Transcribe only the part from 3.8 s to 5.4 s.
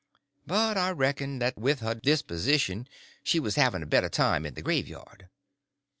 a better time in the graveyard.